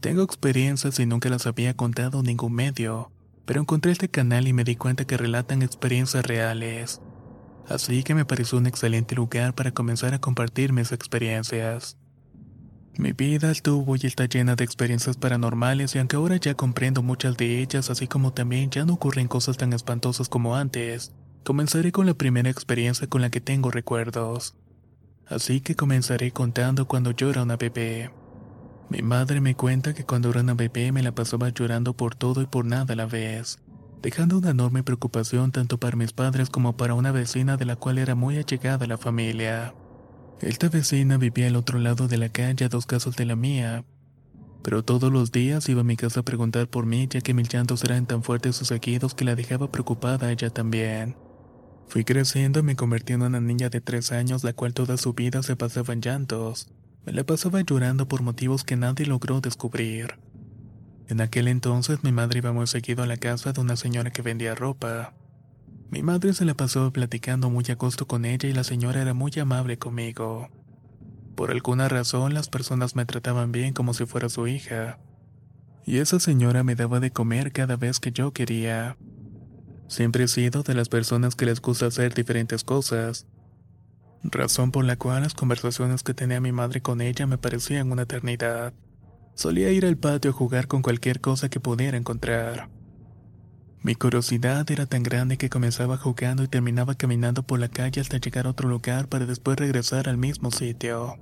Tengo 0.00 0.22
experiencias 0.22 0.98
y 0.98 1.04
nunca 1.04 1.28
las 1.28 1.46
había 1.46 1.74
contado 1.74 2.20
en 2.20 2.24
ningún 2.24 2.54
medio, 2.54 3.10
pero 3.44 3.60
encontré 3.60 3.92
este 3.92 4.08
canal 4.08 4.48
y 4.48 4.54
me 4.54 4.64
di 4.64 4.76
cuenta 4.76 5.04
que 5.04 5.18
relatan 5.18 5.60
experiencias 5.60 6.24
reales. 6.24 7.02
Así 7.68 8.02
que 8.02 8.14
me 8.14 8.24
pareció 8.24 8.58
un 8.58 8.66
excelente 8.66 9.14
lugar 9.14 9.54
para 9.54 9.72
comenzar 9.72 10.14
a 10.14 10.20
compartir 10.20 10.72
mis 10.72 10.90
experiencias. 10.92 11.98
Mi 12.96 13.12
vida 13.12 13.50
estuvo 13.50 13.94
y 13.94 14.00
está 14.02 14.24
llena 14.24 14.56
de 14.56 14.64
experiencias 14.64 15.16
paranormales 15.16 15.94
y 15.94 15.98
aunque 15.98 16.16
ahora 16.16 16.36
ya 16.36 16.54
comprendo 16.54 17.02
muchas 17.02 17.36
de 17.36 17.60
ellas, 17.60 17.90
así 17.90 18.08
como 18.08 18.32
también 18.32 18.70
ya 18.70 18.84
no 18.84 18.94
ocurren 18.94 19.28
cosas 19.28 19.56
tan 19.56 19.72
espantosas 19.72 20.28
como 20.28 20.56
antes, 20.56 21.12
comenzaré 21.44 21.92
con 21.92 22.06
la 22.06 22.14
primera 22.14 22.50
experiencia 22.50 23.06
con 23.06 23.20
la 23.20 23.30
que 23.30 23.40
tengo 23.40 23.70
recuerdos. 23.70 24.56
Así 25.26 25.60
que 25.60 25.76
comenzaré 25.76 26.32
contando 26.32 26.88
cuando 26.88 27.10
yo 27.10 27.30
era 27.30 27.42
una 27.42 27.56
bebé. 27.56 28.10
Mi 28.88 29.02
madre 29.02 29.42
me 29.42 29.54
cuenta 29.54 29.92
que 29.92 30.04
cuando 30.04 30.30
era 30.30 30.40
una 30.40 30.54
bebé 30.54 30.90
me 30.90 31.02
la 31.02 31.12
pasaba 31.12 31.50
llorando 31.50 31.92
por 31.92 32.14
todo 32.14 32.40
y 32.40 32.46
por 32.46 32.64
nada 32.64 32.94
a 32.94 32.96
la 32.96 33.06
vez, 33.06 33.58
dejando 34.02 34.38
una 34.38 34.50
enorme 34.50 34.82
preocupación 34.82 35.52
tanto 35.52 35.78
para 35.78 35.96
mis 35.96 36.12
padres 36.12 36.50
como 36.50 36.76
para 36.76 36.94
una 36.94 37.12
vecina 37.12 37.56
de 37.56 37.64
la 37.64 37.76
cual 37.76 37.98
era 37.98 38.14
muy 38.14 38.36
allegada 38.36 38.86
la 38.86 38.98
familia. 38.98 39.74
Esta 40.40 40.68
vecina 40.68 41.16
vivía 41.16 41.48
al 41.48 41.56
otro 41.56 41.78
lado 41.78 42.06
de 42.06 42.18
la 42.18 42.28
calle 42.28 42.64
a 42.64 42.68
dos 42.68 42.86
casas 42.86 43.16
de 43.16 43.24
la 43.24 43.34
mía, 43.34 43.84
pero 44.62 44.84
todos 44.84 45.12
los 45.12 45.32
días 45.32 45.68
iba 45.68 45.80
a 45.80 45.84
mi 45.84 45.96
casa 45.96 46.20
a 46.20 46.24
preguntar 46.24 46.68
por 46.68 46.86
mí 46.86 47.08
ya 47.10 47.20
que 47.20 47.34
mis 47.34 47.48
llantos 47.48 47.82
eran 47.84 48.06
tan 48.06 48.22
fuertes 48.22 48.60
y 48.62 48.64
seguidos 48.64 49.14
que 49.14 49.24
la 49.24 49.34
dejaba 49.34 49.70
preocupada 49.72 50.30
ella 50.30 50.50
también. 50.50 51.16
Fui 51.88 52.04
creciendo 52.04 52.60
y 52.60 52.62
me 52.62 52.76
convertí 52.76 53.14
en 53.14 53.22
una 53.22 53.40
niña 53.40 53.70
de 53.70 53.80
tres 53.80 54.12
años 54.12 54.44
la 54.44 54.52
cual 54.52 54.74
toda 54.74 54.96
su 54.96 55.14
vida 55.14 55.42
se 55.42 55.56
pasaba 55.56 55.94
en 55.94 56.02
llantos. 56.02 56.68
Me 57.06 57.12
la 57.12 57.24
pasaba 57.24 57.62
llorando 57.62 58.06
por 58.06 58.22
motivos 58.22 58.62
que 58.62 58.76
nadie 58.76 59.06
logró 59.06 59.40
descubrir. 59.40 60.18
En 61.08 61.22
aquel 61.22 61.48
entonces 61.48 62.04
mi 62.04 62.12
madre 62.12 62.38
iba 62.38 62.52
muy 62.52 62.66
seguido 62.66 63.02
a 63.02 63.06
la 63.06 63.16
casa 63.16 63.52
de 63.52 63.60
una 63.62 63.76
señora 63.76 64.10
que 64.10 64.20
vendía 64.20 64.54
ropa. 64.54 65.14
Mi 65.90 66.02
madre 66.02 66.34
se 66.34 66.44
la 66.44 66.52
pasó 66.52 66.92
platicando 66.92 67.48
muy 67.48 67.64
a 67.70 67.74
gusto 67.76 68.06
con 68.06 68.26
ella 68.26 68.46
y 68.46 68.52
la 68.52 68.62
señora 68.62 69.00
era 69.00 69.14
muy 69.14 69.32
amable 69.40 69.78
conmigo. 69.78 70.50
Por 71.34 71.50
alguna 71.50 71.88
razón 71.88 72.34
las 72.34 72.50
personas 72.50 72.94
me 72.94 73.06
trataban 73.06 73.52
bien 73.52 73.72
como 73.72 73.94
si 73.94 74.04
fuera 74.04 74.28
su 74.28 74.46
hija. 74.46 74.98
Y 75.86 75.98
esa 75.98 76.20
señora 76.20 76.62
me 76.62 76.74
daba 76.74 77.00
de 77.00 77.10
comer 77.10 77.52
cada 77.52 77.76
vez 77.76 78.00
que 78.00 78.12
yo 78.12 78.32
quería. 78.32 78.98
Siempre 79.86 80.24
he 80.24 80.28
sido 80.28 80.62
de 80.62 80.74
las 80.74 80.90
personas 80.90 81.34
que 81.34 81.46
les 81.46 81.62
gusta 81.62 81.86
hacer 81.86 82.12
diferentes 82.12 82.64
cosas, 82.64 83.26
razón 84.22 84.72
por 84.72 84.84
la 84.84 84.96
cual 84.96 85.22
las 85.22 85.32
conversaciones 85.32 86.02
que 86.02 86.12
tenía 86.12 86.42
mi 86.42 86.52
madre 86.52 86.82
con 86.82 87.00
ella 87.00 87.26
me 87.26 87.38
parecían 87.38 87.90
una 87.90 88.02
eternidad. 88.02 88.74
Solía 89.38 89.70
ir 89.70 89.86
al 89.86 89.96
patio 89.96 90.32
a 90.32 90.34
jugar 90.34 90.66
con 90.66 90.82
cualquier 90.82 91.20
cosa 91.20 91.48
que 91.48 91.60
pudiera 91.60 91.96
encontrar. 91.96 92.70
Mi 93.84 93.94
curiosidad 93.94 94.68
era 94.68 94.86
tan 94.86 95.04
grande 95.04 95.38
que 95.38 95.48
comenzaba 95.48 95.96
jugando 95.96 96.42
y 96.42 96.48
terminaba 96.48 96.96
caminando 96.96 97.44
por 97.44 97.60
la 97.60 97.68
calle 97.68 98.00
hasta 98.00 98.18
llegar 98.18 98.48
a 98.48 98.50
otro 98.50 98.68
lugar 98.68 99.08
para 99.08 99.26
después 99.26 99.56
regresar 99.56 100.08
al 100.08 100.16
mismo 100.16 100.50
sitio. 100.50 101.18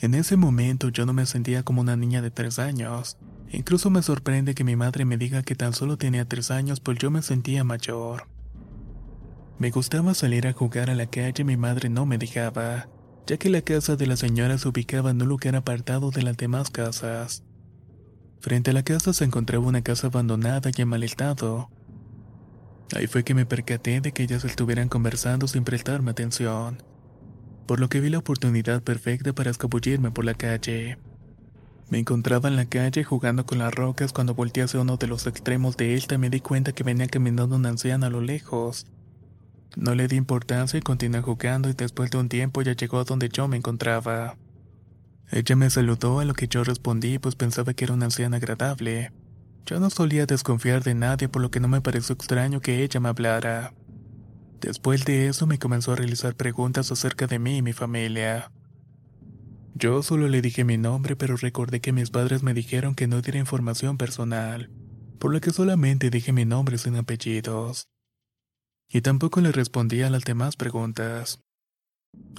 En 0.00 0.12
ese 0.12 0.36
momento 0.36 0.90
yo 0.90 1.06
no 1.06 1.14
me 1.14 1.24
sentía 1.24 1.62
como 1.62 1.80
una 1.80 1.96
niña 1.96 2.20
de 2.20 2.30
tres 2.30 2.58
años. 2.58 3.16
Incluso 3.50 3.88
me 3.88 4.02
sorprende 4.02 4.54
que 4.54 4.62
mi 4.62 4.76
madre 4.76 5.06
me 5.06 5.16
diga 5.16 5.42
que 5.42 5.54
tan 5.54 5.72
solo 5.72 5.96
tenía 5.96 6.28
tres 6.28 6.50
años, 6.50 6.80
pues 6.80 6.98
yo 6.98 7.10
me 7.10 7.22
sentía 7.22 7.64
mayor. 7.64 8.28
Me 9.58 9.70
gustaba 9.70 10.12
salir 10.12 10.46
a 10.46 10.52
jugar 10.52 10.90
a 10.90 10.94
la 10.94 11.06
calle 11.06 11.40
y 11.40 11.44
mi 11.44 11.56
madre 11.56 11.88
no 11.88 12.04
me 12.04 12.18
dejaba, 12.18 12.86
ya 13.26 13.36
que 13.36 13.50
la 13.50 13.62
casa 13.62 13.96
de 13.96 14.06
la 14.06 14.16
señora 14.16 14.58
se 14.58 14.68
ubicaba 14.68 15.10
en 15.10 15.22
un 15.22 15.28
lugar 15.28 15.56
apartado 15.56 16.10
de 16.10 16.22
las 16.22 16.36
demás 16.36 16.70
casas. 16.70 17.44
Frente 18.40 18.70
a 18.70 18.74
la 18.74 18.82
casa 18.82 19.12
se 19.12 19.24
encontraba 19.24 19.66
una 19.66 19.82
casa 19.82 20.08
abandonada 20.08 20.70
y 20.76 20.82
en 20.82 20.88
mal 20.88 21.04
estado. 21.04 21.70
Ahí 22.96 23.06
fue 23.06 23.24
que 23.24 23.34
me 23.34 23.46
percaté 23.46 24.00
de 24.00 24.12
que 24.12 24.24
ellas 24.24 24.44
estuvieran 24.44 24.88
conversando 24.88 25.46
sin 25.46 25.64
prestarme 25.64 26.10
atención, 26.10 26.82
por 27.66 27.80
lo 27.80 27.88
que 27.88 28.00
vi 28.00 28.10
la 28.10 28.18
oportunidad 28.18 28.82
perfecta 28.82 29.32
para 29.32 29.50
escabullirme 29.50 30.10
por 30.10 30.24
la 30.24 30.34
calle. 30.34 30.98
Me 31.88 31.98
encontraba 31.98 32.48
en 32.48 32.56
la 32.56 32.66
calle 32.66 33.04
jugando 33.04 33.46
con 33.46 33.58
las 33.58 33.72
rocas 33.74 34.12
cuando 34.12 34.34
volteé 34.34 34.64
hacia 34.64 34.80
uno 34.80 34.96
de 34.96 35.06
los 35.06 35.26
extremos 35.26 35.76
de 35.76 35.94
esta 35.94 36.16
y 36.16 36.18
me 36.18 36.30
di 36.30 36.40
cuenta 36.40 36.72
que 36.72 36.84
venía 36.84 37.06
caminando 37.06 37.56
una 37.56 37.68
anciana 37.68 38.08
a 38.08 38.10
lo 38.10 38.20
lejos. 38.20 38.86
No 39.76 39.94
le 39.94 40.06
di 40.06 40.16
importancia 40.16 40.78
y 40.78 40.82
continué 40.82 41.22
jugando 41.22 41.68
y 41.70 41.72
después 41.72 42.10
de 42.10 42.18
un 42.18 42.28
tiempo 42.28 42.62
ya 42.62 42.72
llegó 42.72 42.98
a 42.98 43.04
donde 43.04 43.28
yo 43.28 43.48
me 43.48 43.56
encontraba. 43.56 44.36
Ella 45.30 45.56
me 45.56 45.70
saludó 45.70 46.20
a 46.20 46.26
lo 46.26 46.34
que 46.34 46.46
yo 46.46 46.62
respondí 46.62 47.18
pues 47.18 47.36
pensaba 47.36 47.72
que 47.72 47.84
era 47.84 47.94
una 47.94 48.04
anciana 48.04 48.36
agradable. 48.36 49.12
Yo 49.64 49.80
no 49.80 49.88
solía 49.88 50.26
desconfiar 50.26 50.82
de 50.82 50.94
nadie 50.94 51.28
por 51.28 51.40
lo 51.40 51.50
que 51.50 51.60
no 51.60 51.68
me 51.68 51.80
pareció 51.80 52.14
extraño 52.14 52.60
que 52.60 52.82
ella 52.82 53.00
me 53.00 53.08
hablara. 53.08 53.72
Después 54.60 55.04
de 55.06 55.28
eso 55.28 55.46
me 55.46 55.58
comenzó 55.58 55.92
a 55.92 55.96
realizar 55.96 56.34
preguntas 56.34 56.92
acerca 56.92 57.26
de 57.26 57.38
mí 57.38 57.56
y 57.58 57.62
mi 57.62 57.72
familia. 57.72 58.52
Yo 59.74 60.02
solo 60.02 60.28
le 60.28 60.42
dije 60.42 60.64
mi 60.64 60.76
nombre 60.76 61.16
pero 61.16 61.36
recordé 61.36 61.80
que 61.80 61.92
mis 61.92 62.10
padres 62.10 62.42
me 62.42 62.52
dijeron 62.52 62.94
que 62.94 63.06
no 63.06 63.22
diera 63.22 63.38
información 63.38 63.96
personal, 63.96 64.70
por 65.18 65.32
lo 65.32 65.40
que 65.40 65.50
solamente 65.50 66.10
dije 66.10 66.32
mi 66.32 66.44
nombre 66.44 66.76
sin 66.76 66.96
apellidos. 66.96 67.91
Y 68.92 69.00
tampoco 69.00 69.40
le 69.40 69.52
respondí 69.52 70.02
a 70.02 70.10
las 70.10 70.24
demás 70.24 70.56
preguntas. 70.56 71.40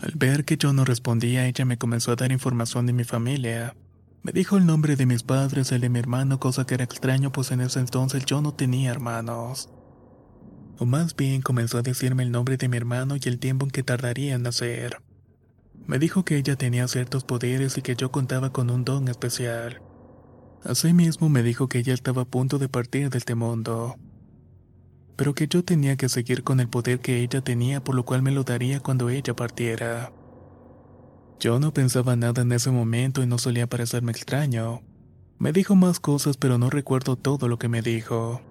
Al 0.02 0.14
ver 0.16 0.46
que 0.46 0.56
yo 0.58 0.72
no 0.72 0.86
respondía, 0.86 1.48
ella 1.48 1.66
me 1.66 1.80
comenzó 1.80 2.12
a 2.12 2.16
dar 2.16 2.32
información 2.32 2.86
de 2.86 2.94
mi 2.94 3.04
familia. 3.04 3.76
Me 4.22 4.32
dijo 4.32 4.58
el 4.58 4.66
nombre 4.66 4.96
de 4.96 5.08
mis 5.08 5.24
padres, 5.24 5.72
el 5.72 5.82
de 5.82 5.90
mi 5.90 5.98
hermano, 5.98 6.40
cosa 6.40 6.66
que 6.66 6.76
era 6.76 6.84
extraño 6.84 7.32
pues 7.32 7.52
en 7.52 7.62
ese 7.62 7.80
entonces 7.80 8.26
yo 8.26 8.42
no 8.42 8.54
tenía 8.54 8.92
hermanos. 8.92 9.70
O 10.78 10.86
más 10.86 11.16
bien 11.16 11.42
comenzó 11.42 11.80
a 11.80 11.82
decirme 11.82 12.24
el 12.24 12.32
nombre 12.32 12.58
de 12.58 12.70
mi 12.70 12.78
hermano 12.78 13.16
y 13.16 13.28
el 13.28 13.40
tiempo 13.40 13.66
en 13.66 13.72
que 13.72 13.84
tardaría 13.84 14.36
en 14.36 14.44
nacer. 14.44 15.02
Me 15.88 15.98
dijo 15.98 16.24
que 16.24 16.38
ella 16.38 16.56
tenía 16.56 16.88
ciertos 16.88 17.24
poderes 17.24 17.78
y 17.78 17.82
que 17.82 17.96
yo 17.96 18.12
contaba 18.12 18.54
con 18.54 18.70
un 18.70 18.86
don 18.86 19.08
especial. 19.08 19.82
Asimismo 20.64 21.30
me 21.30 21.44
dijo 21.44 21.68
que 21.68 21.80
ella 21.80 21.94
estaba 21.94 22.22
a 22.22 22.26
punto 22.26 22.60
de 22.60 22.70
partir 22.70 23.10
de 23.10 23.18
este 23.18 23.36
mundo. 23.36 23.96
Pero 25.16 25.34
que 25.34 25.48
yo 25.48 25.64
tenía 25.64 25.96
que 25.96 26.10
seguir 26.10 26.44
con 26.44 26.60
el 26.60 26.70
poder 26.70 27.00
que 27.00 27.22
ella 27.22 27.42
tenía, 27.42 27.84
por 27.84 27.96
lo 27.96 28.04
cual 28.04 28.22
me 28.22 28.32
lo 28.32 28.44
daría 28.44 28.80
cuando 28.80 29.10
ella 29.10 29.36
partiera. 29.36 30.12
Yo 31.40 31.60
no 31.60 31.74
pensaba 31.74 32.16
nada 32.16 32.42
en 32.42 32.52
ese 32.52 32.72
momento 32.72 33.22
y 33.22 33.28
no 33.28 33.38
solía 33.38 33.68
parecerme 33.68 34.12
extraño. 34.12 34.82
Me 35.40 35.52
dijo 35.52 35.76
más 35.76 36.00
cosas, 36.00 36.38
pero 36.38 36.58
no 36.58 36.70
recuerdo 36.70 37.16
todo 37.16 37.48
lo 37.48 37.60
que 37.60 37.68
me 37.68 37.82
dijo. 37.82 38.42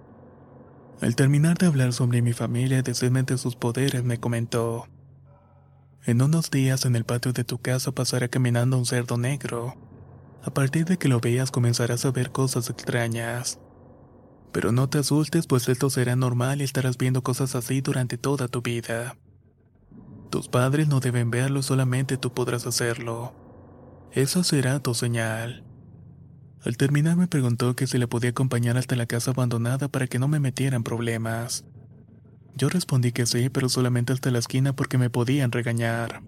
Al 1.01 1.15
terminar 1.15 1.57
de 1.57 1.65
hablar 1.65 1.91
sobre 1.91 2.21
mi 2.21 2.33
familia 2.33 2.79
y 2.79 2.81
decirme 2.81 3.23
de 3.23 3.37
sus 3.37 3.55
poderes, 3.55 4.03
me 4.03 4.19
comentó: 4.19 4.87
En 6.05 6.21
unos 6.21 6.51
días 6.51 6.85
en 6.85 6.95
el 6.95 7.03
patio 7.03 7.33
de 7.33 7.43
tu 7.43 7.57
casa 7.57 7.91
pasará 7.91 8.27
caminando 8.27 8.77
un 8.77 8.85
cerdo 8.85 9.17
negro. 9.17 9.75
A 10.43 10.53
partir 10.53 10.85
de 10.85 10.97
que 10.97 11.07
lo 11.07 11.19
veas 11.19 11.51
comenzarás 11.51 12.05
a 12.05 12.11
ver 12.11 12.31
cosas 12.31 12.69
extrañas. 12.69 13.59
Pero 14.53 14.71
no 14.71 14.87
te 14.87 14.99
asustes, 14.99 15.47
pues 15.47 15.67
esto 15.67 15.89
será 15.89 16.15
normal 16.15 16.61
y 16.61 16.63
estarás 16.63 16.97
viendo 16.97 17.23
cosas 17.23 17.55
así 17.55 17.81
durante 17.81 18.17
toda 18.17 18.47
tu 18.47 18.61
vida. 18.61 19.17
Tus 20.29 20.47
padres 20.47 20.87
no 20.87 20.99
deben 20.99 21.31
verlo, 21.31 21.63
solamente 21.63 22.17
tú 22.17 22.33
podrás 22.33 22.65
hacerlo. 22.65 23.33
Esa 24.11 24.43
será 24.43 24.79
tu 24.79 24.93
señal. 24.93 25.63
Al 26.63 26.77
terminar 26.77 27.17
me 27.17 27.27
preguntó 27.27 27.75
que 27.75 27.87
si 27.87 27.97
le 27.97 28.07
podía 28.07 28.29
acompañar 28.29 28.77
hasta 28.77 28.95
la 28.95 29.07
casa 29.07 29.31
abandonada 29.31 29.89
para 29.89 30.07
que 30.07 30.19
no 30.19 30.27
me 30.27 30.39
metiera 30.39 30.77
en 30.77 30.83
problemas. 30.83 31.65
Yo 32.55 32.69
respondí 32.69 33.11
que 33.11 33.25
sí, 33.25 33.49
pero 33.49 33.69
solamente 33.69 34.13
hasta 34.13 34.29
la 34.31 34.39
esquina 34.39 34.75
porque 34.75 34.99
me 34.99 35.09
podían 35.09 35.51
regañar. 35.51 36.21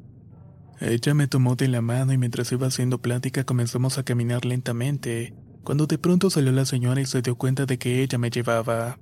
Ella 0.81 1.13
me 1.13 1.27
tomó 1.27 1.55
de 1.55 1.67
la 1.67 1.81
mano 1.81 2.11
y 2.11 2.17
mientras 2.17 2.51
iba 2.51 2.67
haciendo 2.67 3.01
plática 3.01 3.43
comenzamos 3.43 3.97
a 3.97 4.03
caminar 4.03 4.45
lentamente, 4.45 5.33
cuando 5.65 5.87
de 5.87 5.97
pronto 5.97 6.29
salió 6.29 6.51
la 6.51 6.63
señora 6.63 7.01
y 7.01 7.05
se 7.05 7.23
dio 7.23 7.35
cuenta 7.35 7.65
de 7.65 7.79
que 7.79 8.03
ella 8.03 8.19
me 8.19 8.29
llevaba. 8.29 8.99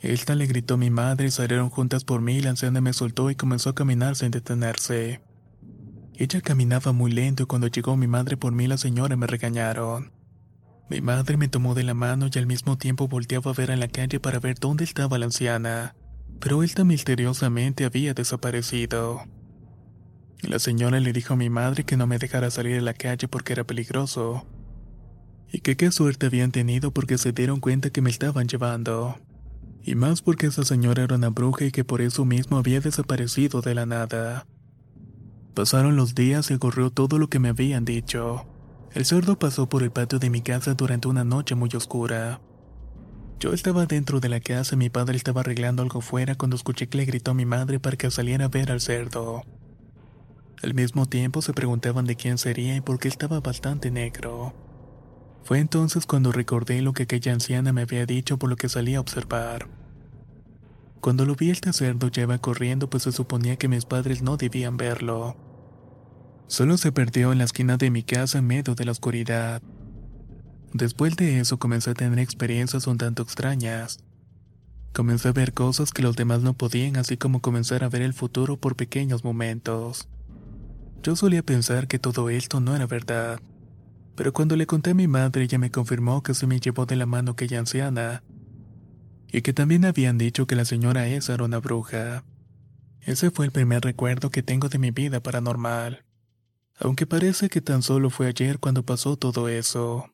Esta 0.00 0.34
le 0.34 0.46
gritó 0.46 0.74
a 0.74 0.76
mi 0.76 0.90
madre 0.90 1.28
y 1.28 1.30
salieron 1.30 1.70
juntas 1.70 2.04
por 2.04 2.20
mí 2.20 2.36
y 2.36 2.40
la 2.42 2.50
anciana 2.50 2.82
me 2.82 2.92
soltó 2.92 3.30
y 3.30 3.34
comenzó 3.34 3.70
a 3.70 3.74
caminar 3.74 4.14
sin 4.14 4.30
detenerse. 4.30 5.22
Ella 6.16 6.42
caminaba 6.42 6.92
muy 6.92 7.10
lento 7.10 7.44
y 7.44 7.46
cuando 7.46 7.68
llegó 7.68 7.96
mi 7.96 8.06
madre 8.06 8.36
por 8.36 8.52
mí 8.52 8.66
la 8.66 8.76
señora 8.76 9.16
me 9.16 9.26
regañaron. 9.26 10.12
Mi 10.90 11.00
madre 11.00 11.38
me 11.38 11.48
tomó 11.48 11.74
de 11.74 11.82
la 11.82 11.94
mano 11.94 12.28
y 12.32 12.38
al 12.38 12.46
mismo 12.46 12.76
tiempo 12.76 13.08
volteaba 13.08 13.50
a 13.50 13.54
ver 13.54 13.70
en 13.70 13.80
la 13.80 13.88
calle 13.88 14.20
para 14.20 14.40
ver 14.40 14.58
dónde 14.60 14.84
estaba 14.84 15.18
la 15.18 15.24
anciana, 15.24 15.96
pero 16.40 16.62
esta 16.62 16.84
misteriosamente 16.84 17.86
había 17.86 18.12
desaparecido. 18.12 19.22
La 20.42 20.58
señora 20.58 21.00
le 21.00 21.14
dijo 21.14 21.32
a 21.32 21.36
mi 21.38 21.48
madre 21.48 21.84
que 21.84 21.96
no 21.96 22.06
me 22.06 22.18
dejara 22.18 22.50
salir 22.50 22.76
a 22.78 22.82
la 22.82 22.92
calle 22.92 23.28
porque 23.28 23.54
era 23.54 23.64
peligroso, 23.64 24.46
y 25.54 25.60
que 25.60 25.76
qué 25.76 25.92
suerte 25.92 26.26
habían 26.26 26.50
tenido 26.50 26.90
porque 26.90 27.16
se 27.16 27.30
dieron 27.30 27.60
cuenta 27.60 27.90
que 27.90 28.00
me 28.00 28.10
estaban 28.10 28.48
llevando. 28.48 29.16
Y 29.84 29.94
más 29.94 30.20
porque 30.20 30.48
esa 30.48 30.64
señora 30.64 31.04
era 31.04 31.14
una 31.14 31.28
bruja 31.28 31.66
y 31.66 31.70
que 31.70 31.84
por 31.84 32.00
eso 32.00 32.24
mismo 32.24 32.56
había 32.56 32.80
desaparecido 32.80 33.60
de 33.60 33.76
la 33.76 33.86
nada. 33.86 34.48
Pasaron 35.54 35.94
los 35.94 36.16
días 36.16 36.50
y 36.50 36.54
ocurrió 36.54 36.90
todo 36.90 37.20
lo 37.20 37.28
que 37.28 37.38
me 37.38 37.50
habían 37.50 37.84
dicho. 37.84 38.44
El 38.94 39.04
cerdo 39.04 39.38
pasó 39.38 39.68
por 39.68 39.84
el 39.84 39.92
patio 39.92 40.18
de 40.18 40.28
mi 40.28 40.42
casa 40.42 40.74
durante 40.74 41.06
una 41.06 41.22
noche 41.22 41.54
muy 41.54 41.70
oscura. 41.76 42.40
Yo 43.38 43.52
estaba 43.52 43.86
dentro 43.86 44.18
de 44.18 44.30
la 44.30 44.40
casa 44.40 44.74
y 44.74 44.78
mi 44.78 44.90
padre 44.90 45.16
estaba 45.16 45.42
arreglando 45.42 45.84
algo 45.84 46.00
fuera 46.00 46.34
cuando 46.34 46.56
escuché 46.56 46.88
que 46.88 46.98
le 46.98 47.04
gritó 47.04 47.30
a 47.30 47.34
mi 47.34 47.46
madre 47.46 47.78
para 47.78 47.96
que 47.96 48.10
saliera 48.10 48.46
a 48.46 48.48
ver 48.48 48.72
al 48.72 48.80
cerdo. 48.80 49.44
Al 50.64 50.74
mismo 50.74 51.06
tiempo 51.06 51.42
se 51.42 51.52
preguntaban 51.52 52.06
de 52.06 52.16
quién 52.16 52.38
sería 52.38 52.74
y 52.74 52.80
por 52.80 52.98
qué 52.98 53.06
estaba 53.06 53.38
bastante 53.38 53.92
negro. 53.92 54.63
Fue 55.44 55.58
entonces 55.58 56.06
cuando 56.06 56.32
recordé 56.32 56.80
lo 56.80 56.94
que 56.94 57.02
aquella 57.02 57.32
anciana 57.32 57.72
me 57.72 57.82
había 57.82 58.06
dicho 58.06 58.38
por 58.38 58.48
lo 58.48 58.56
que 58.56 58.70
salí 58.70 58.94
a 58.94 59.00
observar. 59.00 59.68
Cuando 61.00 61.26
lo 61.26 61.34
vi 61.34 61.50
este 61.50 61.72
cerdo 61.74 62.08
lleva 62.08 62.38
corriendo 62.38 62.88
pues 62.88 63.02
se 63.02 63.12
suponía 63.12 63.56
que 63.56 63.68
mis 63.68 63.84
padres 63.84 64.22
no 64.22 64.38
debían 64.38 64.78
verlo. 64.78 65.36
Solo 66.46 66.78
se 66.78 66.92
perdió 66.92 67.30
en 67.30 67.38
la 67.38 67.44
esquina 67.44 67.76
de 67.76 67.90
mi 67.90 68.02
casa 68.02 68.38
en 68.38 68.46
medio 68.46 68.74
de 68.74 68.86
la 68.86 68.92
oscuridad. 68.92 69.62
Después 70.72 71.14
de 71.16 71.40
eso 71.40 71.58
comencé 71.58 71.90
a 71.90 71.94
tener 71.94 72.18
experiencias 72.18 72.86
un 72.86 72.96
tanto 72.96 73.22
extrañas. 73.22 73.98
Comencé 74.94 75.28
a 75.28 75.32
ver 75.32 75.52
cosas 75.52 75.90
que 75.90 76.02
los 76.02 76.16
demás 76.16 76.40
no 76.40 76.54
podían, 76.54 76.96
así 76.96 77.16
como 77.18 77.40
comenzar 77.40 77.84
a 77.84 77.88
ver 77.88 78.00
el 78.00 78.14
futuro 78.14 78.56
por 78.56 78.76
pequeños 78.76 79.24
momentos. 79.24 80.08
Yo 81.02 81.16
solía 81.16 81.42
pensar 81.42 81.86
que 81.86 81.98
todo 81.98 82.30
esto 82.30 82.60
no 82.60 82.74
era 82.74 82.86
verdad. 82.86 83.40
Pero 84.14 84.32
cuando 84.32 84.56
le 84.56 84.66
conté 84.66 84.90
a 84.90 84.94
mi 84.94 85.08
madre, 85.08 85.44
ella 85.44 85.58
me 85.58 85.70
confirmó 85.70 86.22
que 86.22 86.34
se 86.34 86.46
me 86.46 86.60
llevó 86.60 86.86
de 86.86 86.96
la 86.96 87.06
mano 87.06 87.32
aquella 87.32 87.58
anciana, 87.58 88.22
y 89.30 89.42
que 89.42 89.52
también 89.52 89.84
habían 89.84 90.18
dicho 90.18 90.46
que 90.46 90.54
la 90.54 90.64
señora 90.64 91.08
esa 91.08 91.34
era 91.34 91.44
una 91.44 91.58
bruja. 91.58 92.24
Ese 93.00 93.30
fue 93.30 93.46
el 93.46 93.52
primer 93.52 93.82
recuerdo 93.82 94.30
que 94.30 94.42
tengo 94.42 94.68
de 94.68 94.78
mi 94.78 94.92
vida 94.92 95.20
paranormal, 95.20 96.04
aunque 96.78 97.06
parece 97.06 97.48
que 97.48 97.60
tan 97.60 97.82
solo 97.82 98.10
fue 98.10 98.28
ayer 98.28 98.58
cuando 98.60 98.84
pasó 98.84 99.16
todo 99.16 99.48
eso. 99.48 100.13